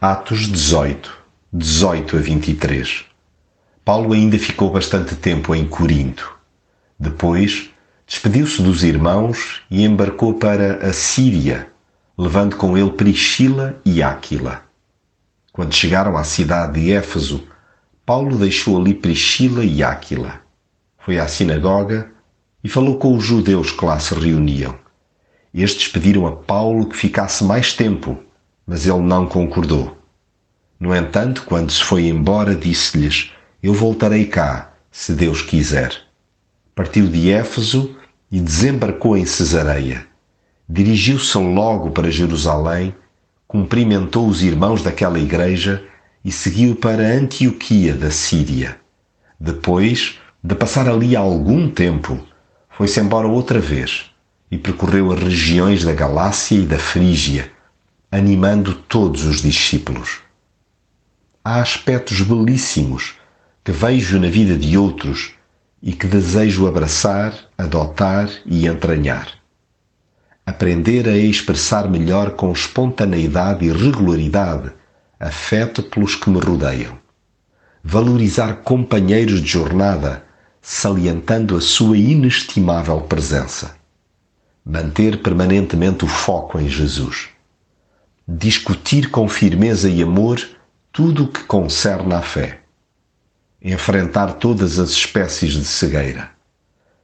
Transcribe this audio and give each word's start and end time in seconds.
Atos 0.00 0.48
18, 0.48 1.16
18 1.50 2.16
a 2.16 2.20
23. 2.20 3.04
Paulo 3.82 4.12
ainda 4.12 4.38
ficou 4.38 4.70
bastante 4.70 5.14
tempo 5.14 5.54
em 5.54 5.64
Corinto. 5.64 6.36
Depois, 6.98 7.70
despediu-se 8.06 8.60
dos 8.60 8.84
irmãos 8.84 9.62
e 9.70 9.82
embarcou 9.82 10.34
para 10.34 10.86
a 10.86 10.92
Síria, 10.92 11.68
levando 12.18 12.56
com 12.56 12.76
ele 12.76 12.90
Priscila 12.90 13.80
e 13.82 14.02
Áquila. 14.02 14.62
Quando 15.52 15.72
chegaram 15.72 16.18
à 16.18 16.24
cidade 16.24 16.80
de 16.80 16.92
Éfeso, 16.92 17.46
Paulo 18.04 18.36
deixou 18.36 18.78
ali 18.78 18.92
Priscila 18.92 19.64
e 19.64 19.82
Áquila. 19.82 20.42
Foi 20.98 21.18
à 21.18 21.26
sinagoga 21.26 22.10
e 22.62 22.68
falou 22.68 22.98
com 22.98 23.16
os 23.16 23.24
judeus 23.24 23.70
que 23.70 23.84
lá 23.84 23.98
se 23.98 24.14
reuniam. 24.14 24.76
Estes 25.54 25.88
pediram 25.88 26.26
a 26.26 26.32
Paulo 26.32 26.88
que 26.88 26.96
ficasse 26.96 27.42
mais 27.42 27.72
tempo 27.72 28.18
mas 28.66 28.86
ele 28.86 29.00
não 29.00 29.26
concordou. 29.26 29.96
No 30.78 30.94
entanto, 30.94 31.44
quando 31.46 31.70
se 31.70 31.82
foi 31.82 32.08
embora, 32.08 32.54
disse-lhes: 32.54 33.30
Eu 33.62 33.72
voltarei 33.72 34.26
cá, 34.26 34.72
se 34.90 35.12
Deus 35.12 35.42
quiser. 35.42 35.94
Partiu 36.74 37.06
de 37.06 37.30
Éfeso 37.30 37.96
e 38.30 38.40
desembarcou 38.40 39.16
em 39.16 39.24
Cesareia. 39.24 40.06
Dirigiu-se 40.68 41.38
logo 41.38 41.90
para 41.90 42.10
Jerusalém, 42.10 42.94
cumprimentou 43.46 44.26
os 44.26 44.42
irmãos 44.42 44.82
daquela 44.82 45.18
igreja 45.18 45.84
e 46.24 46.32
seguiu 46.32 46.74
para 46.74 47.02
Antioquia 47.02 47.94
da 47.94 48.10
Síria. 48.10 48.76
Depois 49.38 50.18
de 50.42 50.54
passar 50.54 50.88
ali 50.88 51.14
algum 51.14 51.70
tempo, 51.70 52.18
foi-se 52.70 52.98
embora 52.98 53.28
outra 53.28 53.60
vez 53.60 54.10
e 54.50 54.58
percorreu 54.58 55.12
as 55.12 55.20
regiões 55.20 55.84
da 55.84 55.92
Galácia 55.92 56.56
e 56.56 56.66
da 56.66 56.78
Frígia 56.78 57.53
animando 58.14 58.76
todos 58.76 59.24
os 59.24 59.42
discípulos. 59.42 60.20
Há 61.44 61.60
aspectos 61.60 62.20
belíssimos 62.20 63.14
que 63.64 63.72
vejo 63.72 64.20
na 64.20 64.28
vida 64.28 64.56
de 64.56 64.78
outros 64.78 65.32
e 65.82 65.92
que 65.92 66.06
desejo 66.06 66.68
abraçar, 66.68 67.34
adotar 67.58 68.30
e 68.46 68.68
entranhar. 68.68 69.26
Aprender 70.46 71.08
a 71.08 71.18
expressar 71.18 71.90
melhor 71.90 72.36
com 72.36 72.52
espontaneidade 72.52 73.64
e 73.64 73.72
regularidade 73.72 74.70
afeto 75.18 75.82
pelos 75.82 76.14
que 76.14 76.30
me 76.30 76.38
rodeiam. 76.38 76.96
Valorizar 77.82 78.58
companheiros 78.62 79.42
de 79.42 79.48
jornada, 79.48 80.24
salientando 80.62 81.56
a 81.56 81.60
sua 81.60 81.98
inestimável 81.98 83.00
presença. 83.00 83.74
Manter 84.64 85.20
permanentemente 85.20 86.04
o 86.04 86.08
foco 86.08 86.60
em 86.60 86.68
Jesus 86.68 87.33
discutir 88.26 89.10
com 89.10 89.28
firmeza 89.28 89.88
e 89.88 90.02
amor 90.02 90.40
tudo 90.90 91.24
o 91.24 91.28
que 91.28 91.44
concerne 91.44 92.14
à 92.14 92.22
fé, 92.22 92.60
enfrentar 93.60 94.34
todas 94.34 94.78
as 94.78 94.90
espécies 94.90 95.52
de 95.52 95.64
cegueira, 95.64 96.30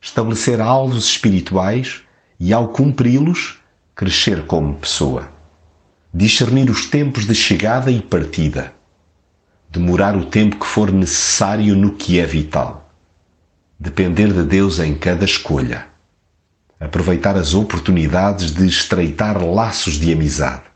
estabelecer 0.00 0.60
alvos 0.60 1.06
espirituais 1.06 2.02
e, 2.38 2.52
ao 2.52 2.68
cumpri-los, 2.68 3.58
crescer 3.96 4.46
como 4.46 4.76
pessoa, 4.76 5.28
discernir 6.14 6.70
os 6.70 6.86
tempos 6.86 7.26
de 7.26 7.34
chegada 7.34 7.90
e 7.90 8.00
partida, 8.00 8.72
demorar 9.68 10.16
o 10.16 10.26
tempo 10.26 10.60
que 10.60 10.66
for 10.66 10.92
necessário 10.92 11.74
no 11.74 11.96
que 11.96 12.20
é 12.20 12.26
vital, 12.26 12.92
depender 13.78 14.32
de 14.32 14.44
Deus 14.44 14.78
em 14.78 14.94
cada 14.94 15.24
escolha, 15.24 15.88
aproveitar 16.78 17.36
as 17.36 17.54
oportunidades 17.54 18.52
de 18.52 18.68
estreitar 18.68 19.44
laços 19.44 19.94
de 19.94 20.12
amizade 20.12 20.67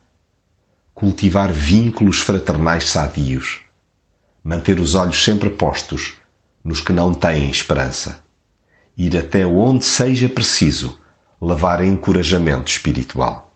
cultivar 0.94 1.52
vínculos 1.52 2.20
fraternais 2.20 2.88
sadios, 2.88 3.60
manter 4.42 4.78
os 4.78 4.94
olhos 4.94 5.22
sempre 5.22 5.50
postos 5.50 6.14
nos 6.62 6.80
que 6.80 6.92
não 6.92 7.12
têm 7.12 7.50
esperança, 7.50 8.22
ir 8.96 9.16
até 9.16 9.46
onde 9.46 9.84
seja 9.84 10.28
preciso 10.28 10.98
levar 11.40 11.82
encorajamento 11.82 12.70
espiritual. 12.70 13.51